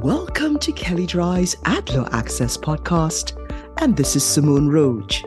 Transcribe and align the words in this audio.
Welcome 0.00 0.58
to 0.60 0.72
Kelley 0.72 1.04
Drye's 1.04 1.54
Ad 1.66 1.90
Law 1.90 2.08
Access 2.12 2.56
podcast, 2.56 3.36
and 3.82 3.94
this 3.94 4.16
is 4.16 4.24
Simone 4.24 4.68
Roach. 4.68 5.22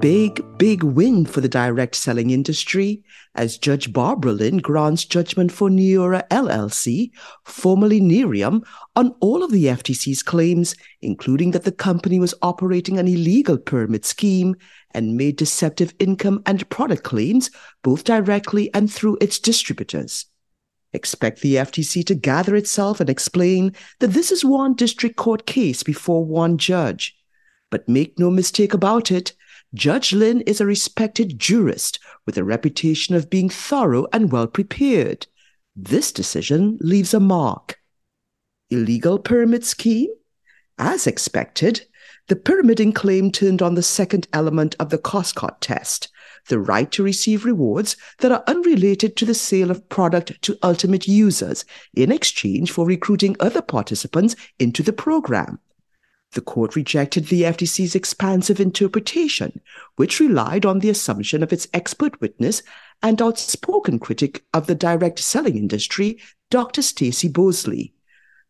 Big, 0.00 0.44
big 0.58 0.82
win 0.82 1.24
for 1.24 1.40
the 1.40 1.48
direct 1.48 1.94
selling 1.94 2.28
industry 2.28 3.02
as 3.36 3.56
Judge 3.56 3.90
Barbara 3.90 4.32
Lynn 4.32 4.58
grants 4.58 5.06
judgment 5.06 5.50
for 5.50 5.70
Neora 5.70 6.28
LLC, 6.28 7.10
formerly 7.46 8.02
Nerium, 8.02 8.66
on 8.94 9.14
all 9.20 9.42
of 9.42 9.50
the 9.50 9.64
FTC's 9.64 10.22
claims, 10.22 10.76
including 11.00 11.52
that 11.52 11.64
the 11.64 11.72
company 11.72 12.20
was 12.20 12.34
operating 12.42 12.98
an 12.98 13.08
illegal 13.08 13.56
pyramid 13.56 14.04
scheme 14.04 14.56
and 14.90 15.16
made 15.16 15.36
deceptive 15.36 15.94
income 15.98 16.42
and 16.44 16.68
product 16.68 17.02
claims 17.02 17.50
both 17.82 18.04
directly 18.04 18.72
and 18.74 18.92
through 18.92 19.16
its 19.22 19.38
distributors. 19.38 20.26
Expect 20.98 21.42
the 21.42 21.54
FTC 21.54 22.04
to 22.06 22.14
gather 22.16 22.56
itself 22.56 22.98
and 22.98 23.08
explain 23.08 23.72
that 24.00 24.08
this 24.08 24.32
is 24.32 24.44
one 24.44 24.74
district 24.74 25.14
court 25.14 25.46
case 25.46 25.84
before 25.84 26.24
one 26.24 26.58
judge. 26.58 27.16
But 27.70 27.88
make 27.88 28.18
no 28.18 28.32
mistake 28.32 28.74
about 28.74 29.12
it, 29.12 29.32
Judge 29.72 30.12
Lynn 30.12 30.40
is 30.40 30.60
a 30.60 30.66
respected 30.66 31.38
jurist 31.38 32.00
with 32.26 32.36
a 32.36 32.42
reputation 32.42 33.14
of 33.14 33.30
being 33.30 33.48
thorough 33.48 34.08
and 34.12 34.32
well 34.32 34.48
prepared. 34.48 35.28
This 35.76 36.10
decision 36.10 36.78
leaves 36.80 37.14
a 37.14 37.20
mark. 37.20 37.78
Illegal 38.68 39.20
pyramid 39.20 39.64
scheme? 39.64 40.10
As 40.80 41.06
expected, 41.06 41.86
the 42.26 42.34
pyramiding 42.34 42.92
claim 42.92 43.30
turned 43.30 43.62
on 43.62 43.76
the 43.76 43.84
second 43.84 44.26
element 44.32 44.74
of 44.80 44.90
the 44.90 44.98
Koscot 44.98 45.58
test, 45.60 46.08
the 46.48 46.58
right 46.58 46.90
to 46.92 47.02
receive 47.02 47.44
rewards 47.44 47.96
that 48.18 48.32
are 48.32 48.44
unrelated 48.46 49.16
to 49.16 49.24
the 49.24 49.34
sale 49.34 49.70
of 49.70 49.88
product 49.88 50.40
to 50.42 50.58
ultimate 50.62 51.06
users 51.06 51.64
in 51.94 52.10
exchange 52.10 52.70
for 52.70 52.86
recruiting 52.86 53.36
other 53.40 53.62
participants 53.62 54.34
into 54.58 54.82
the 54.82 54.92
program. 54.92 55.58
The 56.32 56.40
court 56.42 56.76
rejected 56.76 57.26
the 57.26 57.42
FTC's 57.42 57.94
expansive 57.94 58.60
interpretation, 58.60 59.60
which 59.96 60.20
relied 60.20 60.66
on 60.66 60.80
the 60.80 60.90
assumption 60.90 61.42
of 61.42 61.52
its 61.52 61.68
expert 61.72 62.20
witness 62.20 62.62
and 63.02 63.22
outspoken 63.22 63.98
critic 63.98 64.44
of 64.52 64.66
the 64.66 64.74
direct 64.74 65.20
selling 65.20 65.56
industry, 65.56 66.18
Dr. 66.50 66.82
Stacie 66.82 67.32
Bosley. 67.32 67.94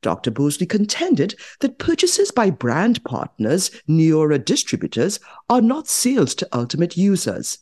Dr. 0.03 0.31
Bosley 0.31 0.67
contended 0.67 1.35
that 1.61 1.79
purchases 1.79 2.31
by 2.31 2.51
brand 2.51 3.03
partners, 3.05 3.71
Neora 3.89 4.45
distributors, 4.45 5.21
are 5.49 5.61
not 5.61 5.89
sales 5.89 6.35
to 6.37 6.49
ultimate 6.53 6.97
users. 6.97 7.59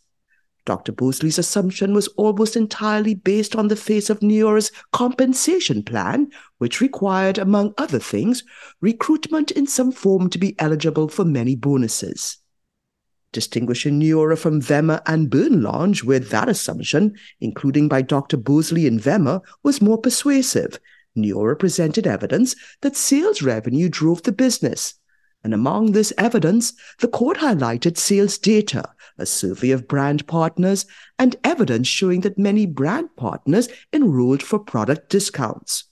Dr. 0.67 0.91
Bosley's 0.91 1.39
assumption 1.39 1.95
was 1.95 2.09
almost 2.09 2.57
entirely 2.57 3.15
based 3.15 3.55
on 3.55 3.69
the 3.69 3.77
face 3.77 4.11
of 4.11 4.21
Neora's 4.21 4.73
compensation 4.93 5.85
plan, 5.85 6.29
which 6.59 6.81
required, 6.81 7.39
among 7.39 7.73
other 7.79 8.01
things, 8.01 8.43
recruitment 8.81 9.53
in 9.53 9.69
some 9.69 9.93
form 9.93 10.29
to 10.29 10.39
be 10.39 10.59
eligible 10.59 11.09
for 11.09 11.25
many 11.25 11.55
bonuses. 11.55 12.39
Distinguishing 13.31 14.01
Neora 14.01 14.37
from 14.37 14.61
Vemma 14.61 15.03
and 15.07 15.31
BurnLounge, 15.31 16.03
where 16.03 16.19
that 16.19 16.49
assumption, 16.49 17.15
including 17.41 17.87
by 17.89 18.03
Dr. 18.03 18.37
Bosley 18.37 18.89
and 18.89 19.01
Vemma, 19.01 19.43
was 19.63 19.81
more 19.81 19.99
persuasive, 19.99 20.81
Neora 21.17 21.57
presented 21.57 22.07
evidence 22.07 22.57
that 22.83 22.97
sales 22.97 23.41
revenue 23.41 23.89
drove 23.89 24.25
the 24.25 24.33
business. 24.33 24.95
And 25.47 25.55
among 25.55 25.93
this 25.93 26.13
evidence, 26.19 26.73
the 26.99 27.07
court 27.07 27.37
highlighted 27.37 27.97
sales 27.99 28.37
data 28.37 28.83
a 29.17 29.25
survey 29.25 29.71
of 29.71 29.87
brand 29.87 30.27
partners, 30.27 30.87
and 31.21 31.37
evidence 31.45 31.87
showing 31.87 32.23
that 32.23 32.37
many 32.37 32.67
brand 32.67 33.15
partners 33.15 33.69
enrolled 33.93 34.43
for 34.43 34.59
product 34.59 35.09
discounts. 35.09 35.85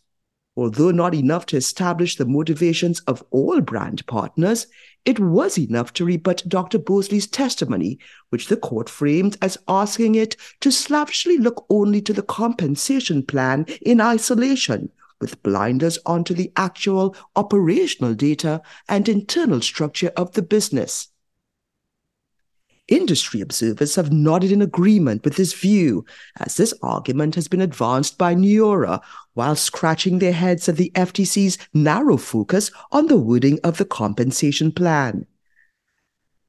Although 0.57 0.91
not 0.91 1.15
enough 1.15 1.47
to 1.47 1.57
establish 1.57 2.17
the 2.17 2.27
motivations 2.27 2.99
of 3.03 3.23
all 3.31 3.61
brand 3.61 4.05
partners, 4.09 4.67
it 5.05 5.21
was 5.21 5.57
enough 5.57 5.93
to 5.93 6.05
rebut 6.05 6.43
Dr. 6.49 6.81
Bosley's 6.81 7.29
testimony, 7.29 8.01
which 8.31 8.49
the 8.49 8.57
court 8.57 8.91
framed 8.91 9.37
as 9.41 9.57
asking 9.69 10.17
it 10.17 10.35
to 10.63 10.73
slavishly 10.73 11.39
look 11.39 11.65
only 11.71 12.01
to 12.03 12.13
the 12.13 12.23
compensation 12.23 13.23
plan 13.23 13.67
in 13.83 14.01
isolation, 14.01 14.91
with 15.25 15.43
blinders 15.43 15.99
onto 16.05 16.35
the 16.35 16.53
actual 16.55 17.17
operational 17.35 18.13
data 18.13 18.61
and 18.91 19.09
internal 19.09 19.63
structure 19.63 20.13
of 20.19 20.33
the 20.33 20.43
business. 20.43 21.09
Industry 22.89 23.41
observers 23.41 23.95
have 23.95 24.13
nodded 24.13 24.53
in 24.53 24.61
agreement 24.61 25.25
with 25.25 25.37
this 25.37 25.55
view, 25.55 26.05
as 26.39 26.59
this 26.59 26.75
argument 26.83 27.37
has 27.37 27.49
been 27.49 27.63
advanced 27.63 28.19
by 28.19 28.35
Neora, 28.35 29.01
while 29.33 29.57
scratching 29.57 30.19
their 30.19 30.35
heads 30.35 30.69
at 30.69 30.77
the 30.77 30.93
FTC's 30.95 31.57
narrow 31.73 32.19
focus 32.19 32.71
on 32.93 33.07
the 33.07 33.17
wording 33.17 33.59
of 33.65 33.79
the 33.79 33.87
compensation 33.87 34.71
plan. 34.71 35.27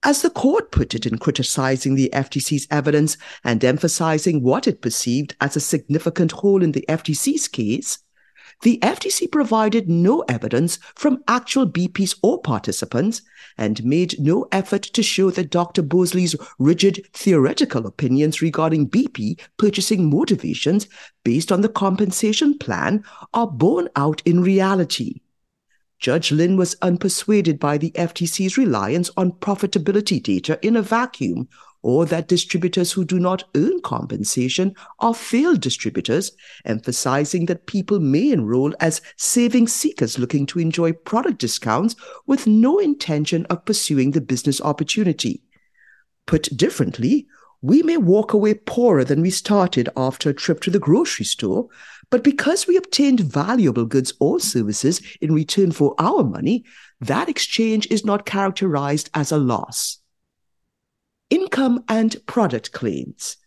As 0.04 0.22
the 0.22 0.30
court 0.30 0.72
put 0.72 0.94
it 0.94 1.06
in 1.06 1.18
criticizing 1.20 1.96
the 1.96 2.10
FTC's 2.14 2.68
evidence 2.70 3.16
and 3.46 3.64
emphasizing 3.64 4.44
what 4.44 4.68
it 4.68 4.82
perceived 4.82 5.38
as 5.40 5.56
a 5.56 5.62
significant 5.62 6.34
hole 6.34 6.62
in 6.62 6.74
the 6.74 6.86
FTC's 6.90 7.48
case, 7.48 8.00
the 8.62 8.80
FTC 8.82 9.32
provided 9.32 9.90
no 9.90 10.22
evidence 10.28 10.78
from 10.96 11.24
actual 11.28 11.68
BPs 11.68 12.18
or 12.22 12.42
participants 12.42 13.22
and 13.58 13.84
made 13.84 14.20
no 14.20 14.48
effort 14.52 14.84
to 14.84 15.04
show 15.04 15.30
that 15.32 15.50
Dr. 15.50 15.82
Bosley's 15.82 16.36
rigid 16.60 17.08
theoretical 17.14 17.86
opinions 17.86 18.42
regarding 18.42 18.90
BP 18.90 19.40
purchasing 19.58 20.10
motivations 20.10 20.88
based 21.24 21.52
on 21.52 21.62
the 21.62 21.70
compensation 21.70 22.58
plan 22.58 23.04
are 23.34 23.48
borne 23.48 23.90
out 23.96 24.22
in 24.26 24.42
reality. 24.42 25.22
Judge 26.00 26.32
Lynn 26.32 26.58
was 26.58 26.76
unpersuaded 26.82 27.60
by 27.60 27.78
the 27.78 27.92
FTC's 27.92 28.58
reliance 28.58 29.10
on 29.16 29.32
profitability 29.32 30.22
data 30.22 30.60
in 30.62 30.76
a 30.76 30.82
vacuum 30.82 31.48
or 31.86 32.04
that 32.04 32.28
distributors 32.28 32.94
who 32.94 33.06
do 33.06 33.20
not 33.20 33.44
earn 33.54 33.80
compensation 33.82 34.74
are 35.02 35.14
failed 35.14 35.62
distributors, 35.62 36.32
emphasizing 36.66 37.46
that 37.46 37.68
people 37.68 38.00
may 38.00 38.32
enroll 38.32 38.74
as 38.80 39.04
saving 39.18 39.68
seekers 39.68 40.18
looking 40.18 40.48
to 40.48 40.58
enjoy 40.58 40.92
product 40.92 41.38
discounts 41.38 41.96
with 42.26 42.48
no 42.48 42.80
intention 42.80 43.46
of 43.52 43.64
pursuing 43.66 44.10
the 44.10 44.20
business 44.20 44.60
opportunity. 44.62 45.44
Put 46.26 46.58
differently, 46.58 47.28
we 47.62 47.84
may 47.84 47.98
walk 47.98 48.34
away 48.34 48.56
poorer 48.56 49.04
than 49.04 49.22
we 49.22 49.30
started 49.30 49.88
after 49.96 50.32
a 50.32 50.34
trip 50.34 50.62
to 50.62 50.72
the 50.72 50.80
grocery 50.80 51.26
store, 51.28 51.68
but 52.10 52.24
because 52.24 52.66
we 52.66 52.78
obtained 52.78 53.20
valuable 53.20 53.86
goods 53.86 54.12
or 54.20 54.40
services 54.40 55.04
in 55.22 55.36
return 55.36 55.72
for 55.72 55.94
our 56.00 56.24
money, 56.24 56.66
that 57.00 57.30
exchange 57.30 57.86
is 57.92 58.04
not 58.04 58.26
characterized 58.26 59.12
as 59.14 59.32
a 59.32 59.38
loss 59.38 60.00
income 61.30 61.84
and 61.88 62.16
product 62.26 62.72
claims. 62.72 63.38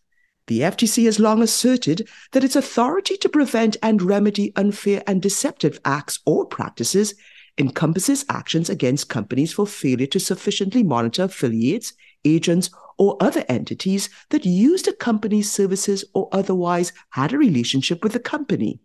The 0.48 0.60
FTC 0.60 1.04
has 1.04 1.20
long 1.20 1.42
asserted 1.42 2.08
that 2.32 2.42
its 2.42 2.56
authority 2.56 3.16
to 3.18 3.28
prevent 3.28 3.76
and 3.82 4.00
remedy 4.00 4.52
unfair 4.56 5.02
and 5.06 5.20
deceptive 5.20 5.78
acts 5.84 6.20
or 6.24 6.46
practices 6.46 7.14
encompasses 7.58 8.24
actions 8.28 8.70
against 8.70 9.08
companies 9.08 9.52
for 9.52 9.66
failure 9.66 10.06
to 10.06 10.20
sufficiently 10.20 10.82
monitor 10.82 11.24
affiliates, 11.24 11.92
agents, 12.24 12.70
or 12.96 13.16
other 13.20 13.44
entities 13.48 14.08
that 14.30 14.44
used 14.44 14.88
a 14.88 14.92
company's 14.92 15.50
services 15.50 16.04
or 16.14 16.28
otherwise 16.32 16.92
had 17.10 17.32
a 17.32 17.38
relationship 17.38 18.02
with 18.02 18.12
the 18.12 18.20
company. 18.20 18.80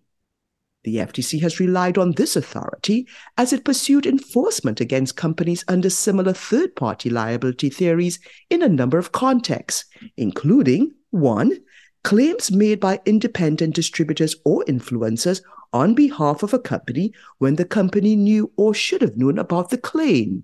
The 0.83 0.97
FTC 0.97 1.41
has 1.41 1.59
relied 1.59 1.97
on 1.97 2.11
this 2.11 2.35
authority 2.35 3.07
as 3.37 3.53
it 3.53 3.63
pursued 3.63 4.05
enforcement 4.05 4.81
against 4.81 5.15
companies 5.15 5.63
under 5.67 5.89
similar 5.89 6.33
third 6.33 6.75
party 6.75 7.09
liability 7.09 7.69
theories 7.69 8.19
in 8.49 8.61
a 8.61 8.69
number 8.69 8.97
of 8.97 9.13
contexts, 9.13 9.85
including 10.17 10.93
1. 11.11 11.57
Claims 12.03 12.51
made 12.51 12.81
by 12.81 12.99
independent 13.05 13.75
distributors 13.75 14.35
or 14.43 14.65
influencers 14.65 15.41
on 15.71 15.95
behalf 15.95 16.43
of 16.43 16.53
a 16.53 16.59
company 16.59 17.13
when 17.37 17.55
the 17.55 17.65
company 17.65 18.17
knew 18.17 18.51
or 18.57 18.73
should 18.73 19.01
have 19.01 19.15
known 19.15 19.39
about 19.39 19.69
the 19.69 19.77
claim. 19.77 20.43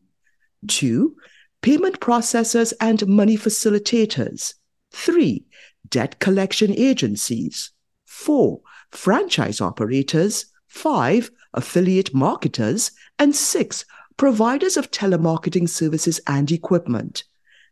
2. 0.67 1.15
Payment 1.61 1.99
processors 1.99 2.71
and 2.79 3.05
money 3.07 3.37
facilitators. 3.37 4.53
3. 4.91 5.45
Debt 5.89 6.19
collection 6.19 6.73
agencies. 6.73 7.71
4 8.05 8.61
franchise 8.91 9.61
operators, 9.61 10.45
five, 10.67 11.31
affiliate 11.53 12.13
marketers, 12.13 12.91
and 13.17 13.35
six, 13.35 13.85
providers 14.17 14.77
of 14.77 14.91
telemarketing 14.91 15.67
services 15.67 16.19
and 16.27 16.51
equipment. 16.51 17.23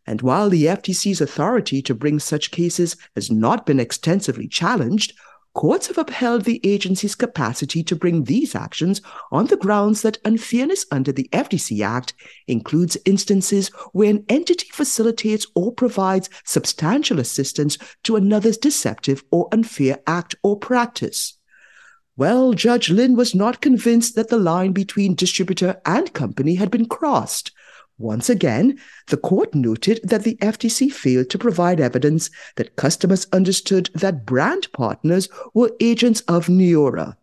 And 0.06 0.22
while 0.22 0.48
the 0.48 0.64
FTC's 0.64 1.20
authority 1.20 1.82
to 1.82 1.94
bring 1.94 2.18
such 2.18 2.50
cases 2.50 2.96
has 3.14 3.30
not 3.30 3.66
been 3.66 3.78
extensively 3.78 4.48
challenged, 4.48 5.12
courts 5.58 5.88
have 5.88 5.98
upheld 5.98 6.44
the 6.44 6.60
agency's 6.62 7.16
capacity 7.16 7.82
to 7.82 7.96
bring 7.96 8.22
these 8.22 8.54
actions 8.54 9.02
on 9.32 9.46
the 9.46 9.56
grounds 9.56 10.02
that 10.02 10.16
unfairness 10.24 10.86
under 10.92 11.10
the 11.10 11.28
FTC 11.32 11.84
Act 11.84 12.14
includes 12.46 12.96
instances 13.04 13.66
where 13.92 14.08
an 14.08 14.24
entity 14.28 14.68
facilitates 14.72 15.48
or 15.56 15.72
provides 15.72 16.30
substantial 16.44 17.18
assistance 17.18 17.76
to 18.04 18.14
another's 18.14 18.56
deceptive 18.56 19.24
or 19.32 19.48
unfair 19.50 19.98
act 20.06 20.36
or 20.44 20.56
practice. 20.56 21.36
Well, 22.16 22.52
Judge 22.52 22.88
Lynn 22.88 23.16
was 23.16 23.34
not 23.34 23.60
convinced 23.60 24.14
that 24.14 24.28
the 24.28 24.38
line 24.38 24.70
between 24.70 25.16
distributor 25.16 25.80
and 25.84 26.12
company 26.12 26.54
had 26.54 26.70
been 26.70 26.86
crossed. 26.86 27.50
Once 27.98 28.30
again, 28.30 28.78
the 29.08 29.16
court 29.16 29.52
noted 29.54 30.00
that 30.04 30.22
the 30.22 30.36
FTC 30.36 30.90
failed 30.90 31.28
to 31.30 31.38
provide 31.38 31.80
evidence 31.80 32.30
that 32.54 32.76
customers 32.76 33.26
understood 33.32 33.90
that 33.92 34.24
brand 34.24 34.72
partners 34.72 35.28
were 35.52 35.72
agents 35.80 36.20
of 36.22 36.46
Neora. 36.46 37.16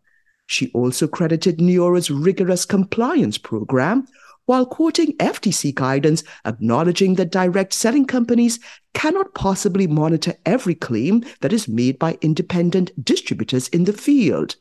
She 0.47 0.71
also 0.73 1.07
credited 1.07 1.59
Neora's 1.59 2.11
rigorous 2.11 2.65
compliance 2.65 3.37
program, 3.37 4.05
while 4.45 4.65
quoting 4.65 5.17
FTC 5.17 5.73
guidance 5.73 6.23
acknowledging 6.43 7.15
that 7.15 7.31
direct 7.31 7.73
selling 7.73 8.05
companies 8.05 8.59
cannot 8.93 9.33
possibly 9.33 9.87
monitor 9.87 10.35
every 10.45 10.75
claim 10.75 11.23
that 11.39 11.53
is 11.53 11.67
made 11.67 11.97
by 11.97 12.17
independent 12.21 12.91
distributors 13.03 13.69
in 13.69 13.85
the 13.85 13.93
field. 13.93 14.55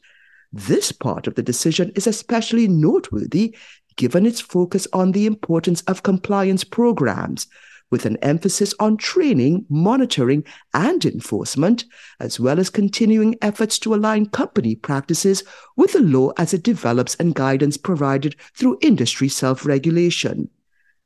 This 0.53 0.93
part 0.93 1.27
of 1.27 1.35
the 1.35 1.43
decision 1.43 1.91
is 1.97 2.07
especially 2.07 2.69
noteworthy 2.69 3.57
given 3.97 4.27
its 4.27 4.41
focus 4.41 4.87
on 4.93 5.13
the 5.13 5.27
importance 5.27 5.81
of 5.83 6.03
compliance 6.03 6.65
programs, 6.65 7.47
with 7.91 8.07
an 8.07 8.17
emphasis 8.19 8.75
on 8.81 8.97
training, 8.97 9.65
monitoring, 9.69 10.45
and 10.73 11.05
enforcement, 11.05 11.85
as 12.19 12.41
well 12.41 12.59
as 12.59 12.71
continuing 12.71 13.37
efforts 13.41 13.79
to 13.79 13.95
align 13.95 14.27
company 14.27 14.75
practices 14.75 15.45
with 15.77 15.93
the 15.93 16.01
law 16.01 16.33
as 16.37 16.53
it 16.53 16.63
develops 16.63 17.15
and 17.17 17.35
guidance 17.35 17.77
provided 17.77 18.35
through 18.55 18.79
industry 18.83 19.29
self 19.29 19.65
regulation. 19.65 20.49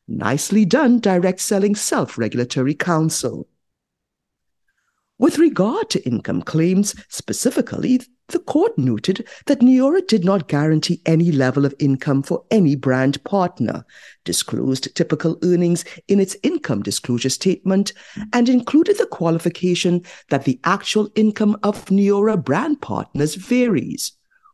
Nicely 0.06 0.64
done, 0.64 1.00
Direct 1.00 1.40
Selling 1.40 1.74
Self 1.74 2.16
Regulatory 2.16 2.74
Council. 2.74 3.46
With 5.18 5.38
regard 5.38 5.90
to 5.90 6.02
income 6.06 6.40
claims, 6.40 6.94
specifically, 7.08 8.00
the 8.28 8.38
court 8.38 8.76
noted 8.76 9.26
that 9.46 9.60
Neora 9.60 10.06
did 10.06 10.24
not 10.24 10.48
guarantee 10.48 11.00
any 11.06 11.32
level 11.32 11.64
of 11.64 11.74
income 11.78 12.22
for 12.22 12.44
any 12.50 12.76
brand 12.76 13.22
partner, 13.24 13.84
disclosed 14.24 14.94
typical 14.94 15.38
earnings 15.42 15.84
in 16.08 16.20
its 16.20 16.36
income 16.42 16.82
disclosure 16.82 17.30
statement, 17.30 17.92
and 18.34 18.48
included 18.48 18.98
the 18.98 19.06
qualification 19.06 20.02
that 20.28 20.44
the 20.44 20.60
actual 20.64 21.08
income 21.14 21.56
of 21.62 21.86
Neora 21.86 22.42
brand 22.42 22.82
partners 22.82 23.34
varies. 23.34 24.12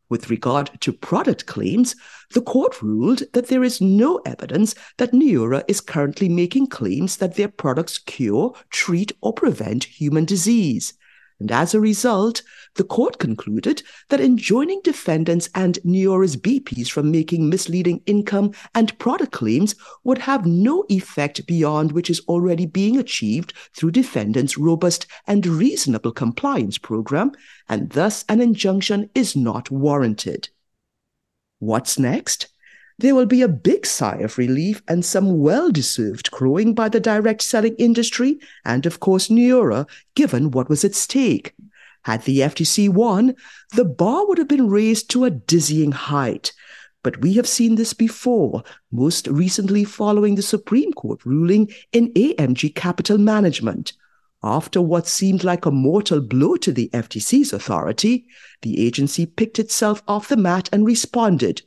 With 0.08 0.30
regard 0.30 0.70
to 0.80 0.92
product 0.92 1.46
claims, 1.46 1.96
the 2.32 2.42
court 2.42 2.80
ruled 2.80 3.22
that 3.32 3.48
there 3.48 3.64
is 3.64 3.80
no 3.80 4.20
evidence 4.24 4.76
that 4.98 5.12
Neora 5.12 5.64
is 5.66 5.80
currently 5.80 6.28
making 6.28 6.68
claims 6.68 7.16
that 7.16 7.34
their 7.34 7.48
products 7.48 7.98
cure, 7.98 8.54
treat, 8.70 9.10
or 9.20 9.32
prevent 9.32 9.84
human 9.84 10.24
disease 10.24 10.94
and 11.40 11.50
as 11.50 11.74
a 11.74 11.80
result, 11.80 12.42
the 12.76 12.84
court 12.84 13.18
concluded 13.18 13.82
that 14.08 14.20
enjoining 14.20 14.80
defendants 14.82 15.48
and 15.54 15.78
Neora's 15.84 16.36
BPs 16.36 16.88
from 16.88 17.10
making 17.10 17.48
misleading 17.48 18.02
income 18.06 18.52
and 18.74 18.98
product 18.98 19.32
claims 19.32 19.74
would 20.04 20.18
have 20.18 20.46
no 20.46 20.84
effect 20.88 21.46
beyond 21.46 21.92
which 21.92 22.10
is 22.10 22.20
already 22.28 22.66
being 22.66 22.96
achieved 22.98 23.52
through 23.74 23.90
defendants' 23.90 24.58
robust 24.58 25.06
and 25.26 25.46
reasonable 25.46 26.12
compliance 26.12 26.78
program, 26.78 27.32
and 27.68 27.90
thus 27.90 28.24
an 28.28 28.40
injunction 28.40 29.10
is 29.14 29.34
not 29.34 29.70
warranted. 29.70 30.48
What's 31.58 31.98
next? 31.98 32.48
There 32.98 33.14
will 33.14 33.26
be 33.26 33.42
a 33.42 33.48
big 33.48 33.86
sigh 33.86 34.18
of 34.18 34.38
relief 34.38 34.82
and 34.86 35.04
some 35.04 35.40
well 35.40 35.70
deserved 35.72 36.30
crowing 36.30 36.74
by 36.74 36.88
the 36.88 37.00
direct 37.00 37.42
selling 37.42 37.74
industry 37.76 38.38
and, 38.64 38.86
of 38.86 39.00
course, 39.00 39.28
Neora, 39.28 39.88
given 40.14 40.52
what 40.52 40.68
was 40.68 40.84
at 40.84 40.94
stake. 40.94 41.54
Had 42.02 42.22
the 42.22 42.40
FTC 42.40 42.88
won, 42.88 43.34
the 43.72 43.84
bar 43.84 44.28
would 44.28 44.38
have 44.38 44.48
been 44.48 44.68
raised 44.68 45.10
to 45.10 45.24
a 45.24 45.30
dizzying 45.30 45.92
height. 45.92 46.52
But 47.02 47.20
we 47.20 47.34
have 47.34 47.48
seen 47.48 47.74
this 47.74 47.94
before, 47.94 48.62
most 48.92 49.26
recently 49.26 49.84
following 49.84 50.36
the 50.36 50.42
Supreme 50.42 50.92
Court 50.92 51.24
ruling 51.24 51.72
in 51.92 52.12
AMG 52.12 52.74
Capital 52.74 53.18
Management. 53.18 53.92
After 54.42 54.80
what 54.80 55.08
seemed 55.08 55.42
like 55.42 55.66
a 55.66 55.70
mortal 55.70 56.20
blow 56.20 56.56
to 56.56 56.72
the 56.72 56.90
FTC's 56.92 57.52
authority, 57.52 58.26
the 58.62 58.86
agency 58.86 59.26
picked 59.26 59.58
itself 59.58 60.02
off 60.06 60.28
the 60.28 60.36
mat 60.36 60.68
and 60.72 60.86
responded 60.86 61.62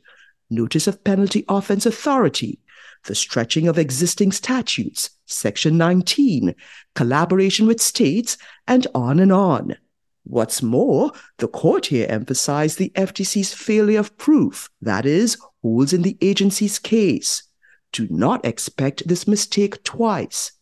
notice 0.50 0.86
of 0.86 1.04
penalty 1.04 1.44
offense 1.48 1.86
authority, 1.86 2.60
the 3.04 3.14
stretching 3.14 3.68
of 3.68 3.78
existing 3.78 4.32
statutes, 4.32 5.10
Section 5.26 5.76
19, 5.76 6.54
collaboration 6.94 7.66
with 7.66 7.80
states, 7.80 8.36
and 8.66 8.86
on 8.94 9.20
and 9.20 9.32
on. 9.32 9.76
What's 10.24 10.62
more, 10.62 11.12
the 11.38 11.48
court 11.48 11.86
here 11.86 12.06
emphasized 12.08 12.78
the 12.78 12.92
FTC's 12.94 13.54
failure 13.54 14.00
of 14.00 14.16
proof, 14.18 14.68
that 14.82 15.06
is, 15.06 15.38
holes 15.62 15.92
in 15.92 16.02
the 16.02 16.18
agency's 16.20 16.78
case. 16.78 17.44
Do 17.92 18.06
not 18.10 18.44
expect 18.44 19.08
this 19.08 19.26
mistake 19.26 19.82
twice. 19.84 20.52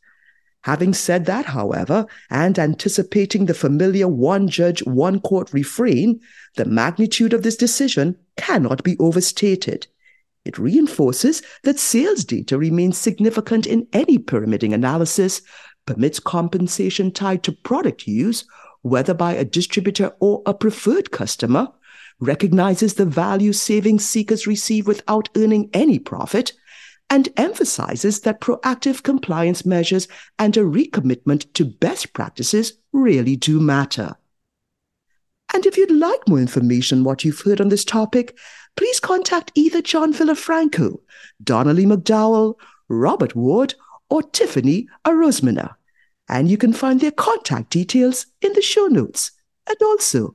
Having 0.66 0.94
said 0.94 1.26
that, 1.26 1.44
however, 1.44 2.08
and 2.28 2.58
anticipating 2.58 3.46
the 3.46 3.54
familiar 3.54 4.08
one 4.08 4.48
judge, 4.48 4.82
one 4.82 5.20
court 5.20 5.52
refrain, 5.52 6.20
the 6.56 6.64
magnitude 6.64 7.32
of 7.32 7.44
this 7.44 7.54
decision 7.54 8.16
cannot 8.36 8.82
be 8.82 8.96
overstated. 8.98 9.86
It 10.44 10.58
reinforces 10.58 11.40
that 11.62 11.78
sales 11.78 12.24
data 12.24 12.58
remains 12.58 12.98
significant 12.98 13.64
in 13.64 13.86
any 13.92 14.18
pyramiding 14.18 14.72
analysis, 14.72 15.40
permits 15.86 16.18
compensation 16.18 17.12
tied 17.12 17.44
to 17.44 17.52
product 17.52 18.08
use, 18.08 18.44
whether 18.82 19.14
by 19.14 19.34
a 19.34 19.44
distributor 19.44 20.14
or 20.18 20.42
a 20.46 20.52
preferred 20.52 21.12
customer, 21.12 21.68
recognizes 22.18 22.94
the 22.94 23.06
value 23.06 23.52
savings 23.52 24.04
seekers 24.04 24.48
receive 24.48 24.88
without 24.88 25.28
earning 25.36 25.70
any 25.72 26.00
profit, 26.00 26.54
and 27.08 27.28
emphasizes 27.36 28.20
that 28.20 28.40
proactive 28.40 29.02
compliance 29.02 29.64
measures 29.64 30.08
and 30.38 30.56
a 30.56 30.60
recommitment 30.60 31.52
to 31.54 31.64
best 31.64 32.12
practices 32.12 32.74
really 32.92 33.36
do 33.36 33.60
matter. 33.60 34.16
And 35.54 35.64
if 35.64 35.76
you'd 35.76 35.92
like 35.92 36.28
more 36.28 36.40
information 36.40 36.98
on 36.98 37.04
what 37.04 37.24
you've 37.24 37.40
heard 37.40 37.60
on 37.60 37.68
this 37.68 37.84
topic, 37.84 38.36
please 38.76 38.98
contact 38.98 39.52
either 39.54 39.80
John 39.80 40.12
Villafranco, 40.12 40.98
Donnelly 41.42 41.86
McDowell, 41.86 42.54
Robert 42.88 43.36
Ward, 43.36 43.74
or 44.10 44.22
Tiffany 44.22 44.88
Arosemena. 45.04 45.74
And 46.28 46.50
you 46.50 46.58
can 46.58 46.72
find 46.72 47.00
their 47.00 47.12
contact 47.12 47.70
details 47.70 48.26
in 48.42 48.52
the 48.54 48.62
show 48.62 48.86
notes. 48.86 49.30
And 49.68 49.76
also, 49.82 50.34